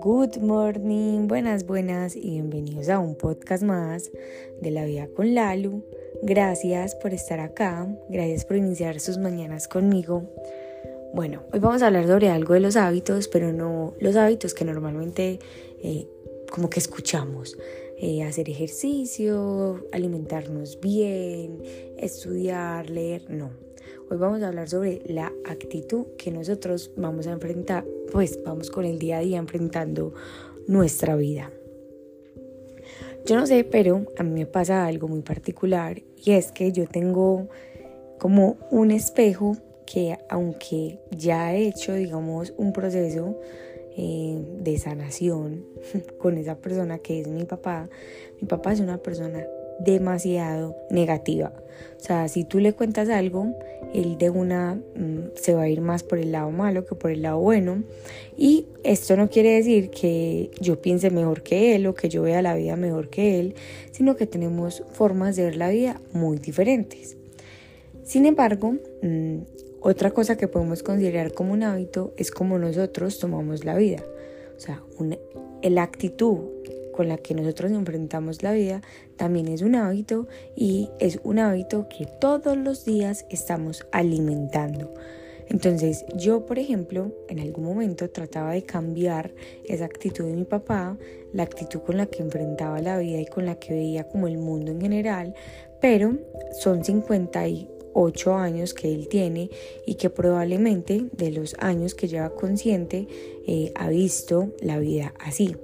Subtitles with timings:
[0.00, 4.12] Good morning, buenas, buenas y bienvenidos a un podcast más
[4.60, 5.82] de la vida con Lalu.
[6.22, 10.22] Gracias por estar acá, gracias por iniciar sus mañanas conmigo.
[11.14, 14.64] Bueno, hoy vamos a hablar sobre algo de los hábitos, pero no los hábitos que
[14.64, 15.40] normalmente
[15.82, 16.06] eh,
[16.52, 17.58] como que escuchamos.
[17.98, 21.60] Eh, hacer ejercicio, alimentarnos bien,
[21.96, 23.73] estudiar, leer, no.
[24.10, 28.84] Hoy vamos a hablar sobre la actitud que nosotros vamos a enfrentar, pues vamos con
[28.84, 30.12] el día a día enfrentando
[30.66, 31.50] nuestra vida.
[33.24, 36.86] Yo no sé, pero a mí me pasa algo muy particular y es que yo
[36.86, 37.48] tengo
[38.18, 43.40] como un espejo que aunque ya he hecho, digamos, un proceso
[43.96, 45.64] eh, de sanación
[46.18, 47.88] con esa persona que es mi papá,
[48.38, 49.46] mi papá es una persona
[49.80, 51.52] demasiado negativa.
[51.96, 53.54] O sea, si tú le cuentas algo,
[53.94, 57.10] él de una mm, se va a ir más por el lado malo que por
[57.10, 57.82] el lado bueno.
[58.36, 62.42] Y esto no quiere decir que yo piense mejor que él o que yo vea
[62.42, 63.54] la vida mejor que él,
[63.92, 67.16] sino que tenemos formas de ver la vida muy diferentes.
[68.02, 69.38] Sin embargo, mm,
[69.80, 74.04] otra cosa que podemos considerar como un hábito es como nosotros tomamos la vida.
[74.56, 74.82] O sea,
[75.62, 76.38] la actitud
[76.94, 78.80] con la que nosotros enfrentamos la vida
[79.16, 84.94] también es un hábito y es un hábito que todos los días estamos alimentando.
[85.48, 90.96] Entonces yo, por ejemplo, en algún momento trataba de cambiar esa actitud de mi papá,
[91.32, 94.38] la actitud con la que enfrentaba la vida y con la que veía como el
[94.38, 95.34] mundo en general,
[95.80, 96.16] pero
[96.60, 99.50] son 58 años que él tiene
[99.86, 103.06] y que probablemente de los años que lleva consciente
[103.46, 105.56] eh, ha visto la vida así.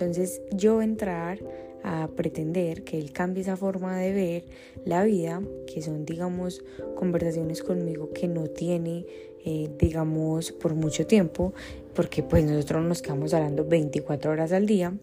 [0.00, 1.40] Entonces yo entrar
[1.82, 4.44] a pretender que él cambie esa forma de ver
[4.84, 9.06] la vida, que son, digamos, conversaciones conmigo que no tiene,
[9.44, 11.52] eh, digamos, por mucho tiempo,
[11.94, 14.94] porque pues nosotros nos quedamos hablando 24 horas al día.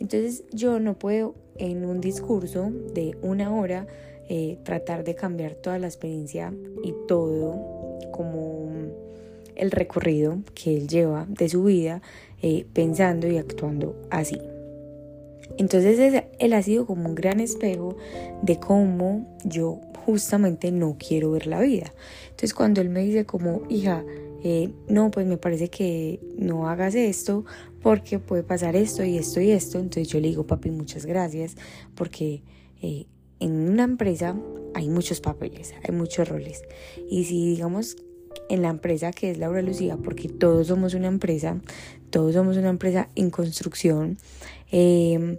[0.00, 3.86] Entonces yo no puedo en un discurso de una hora
[4.30, 8.70] eh, tratar de cambiar toda la experiencia y todo como
[9.58, 12.00] el recorrido que él lleva de su vida
[12.42, 14.38] eh, pensando y actuando así.
[15.56, 17.96] Entonces él ha sido como un gran espejo
[18.42, 21.92] de cómo yo justamente no quiero ver la vida.
[22.30, 24.04] Entonces cuando él me dice como, hija,
[24.44, 27.44] eh, no, pues me parece que no hagas esto
[27.82, 29.78] porque puede pasar esto y esto y esto.
[29.78, 31.56] Entonces yo le digo, papi, muchas gracias
[31.94, 32.42] porque
[32.80, 33.06] eh,
[33.40, 34.36] en una empresa
[34.74, 36.62] hay muchos papeles, hay muchos roles.
[37.10, 37.96] Y si digamos
[38.48, 41.60] en la empresa que es Laura Lucía, porque todos somos una empresa,
[42.10, 44.18] todos somos una empresa en construcción,
[44.70, 45.38] em,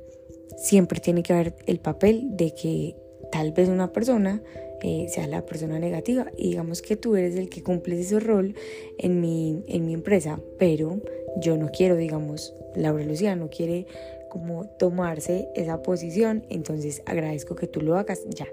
[0.58, 2.96] siempre tiene que haber el papel de que
[3.32, 4.42] tal vez una persona
[4.82, 6.32] eh, sea la persona negativa.
[6.38, 8.56] Y digamos que tú eres el que cumple ese rol
[8.98, 11.02] en mi, en mi empresa, pero
[11.42, 13.88] yo no quiero, digamos, Laura Lucía no quiere
[14.30, 18.48] como tomarse esa posición, entonces agradezco que tú lo hagas ya.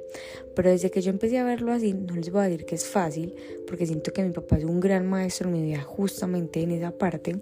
[0.54, 2.86] Pero desde que yo empecé a verlo así, no les voy a decir que es
[2.86, 3.34] fácil,
[3.66, 6.90] porque siento que mi papá es un gran maestro en mi vida justamente en esa
[6.92, 7.36] parte.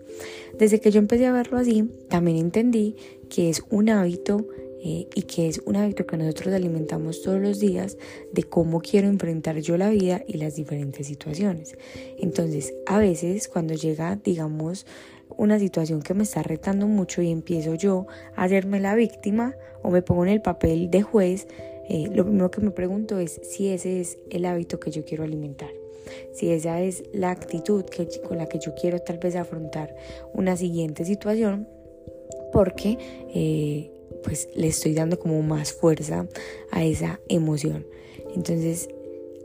[0.59, 2.97] Desde que yo empecé a verlo así, también entendí
[3.29, 4.47] que es un hábito
[4.87, 7.97] eh, y que es un hábito que nosotros alimentamos todos los días
[8.33, 11.75] de cómo quiero enfrentar yo la vida y las diferentes situaciones.
[12.19, 14.85] Entonces, a veces cuando llega, digamos,
[15.37, 19.91] una situación que me está retando mucho y empiezo yo a hacerme la víctima o
[19.91, 21.47] me pongo en el papel de juez,
[21.89, 25.25] eh, lo primero que me pregunto es si ese es el hábito que yo quiero
[25.25, 25.71] alimentar.
[26.33, 29.95] Si esa es la actitud que, con la que yo quiero tal vez afrontar
[30.33, 31.69] una siguiente situación,
[32.53, 32.99] porque
[33.35, 33.91] eh,
[34.23, 36.27] pues le estoy dando como más fuerza
[36.71, 37.87] a esa emoción.
[38.35, 38.89] Entonces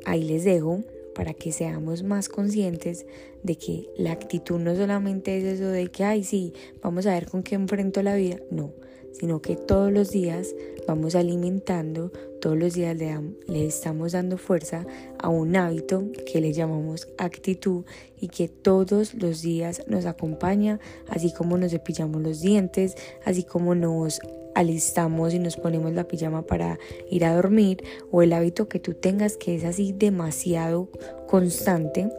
[0.06, 0.84] ahí les dejo
[1.16, 3.06] para que seamos más conscientes
[3.44, 7.28] de que la actitud no solamente es eso de que, ay, sí, vamos a ver
[7.28, 8.74] con qué enfrento la vida, no,
[9.14, 10.56] sino que todos los días
[10.88, 12.12] vamos alimentando,
[12.42, 14.86] todos los días le, estamos dando fuerza
[15.20, 17.84] a un hábito que le llamamos actitud
[18.20, 23.76] y que todos los días nos acompaña, así como nos cepillamos los dientes, así como
[23.76, 24.20] nos
[24.56, 26.80] alistamos y nos ponemos la pijama para
[27.10, 30.90] ir a dormir o el hábito que tú tengas que es así demasiado
[31.30, 32.10] constante,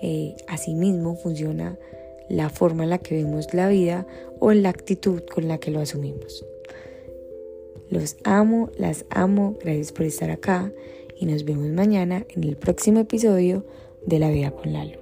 [0.00, 1.76] eh, así mismo funciona
[2.28, 4.06] la forma en la que vemos la vida
[4.38, 6.46] o la actitud con la que lo asumimos.
[7.88, 10.72] Los amo, las amo, gracias por estar acá
[11.18, 13.64] y nos vemos mañana en el próximo episodio
[14.06, 14.99] de La Vida con Lalo.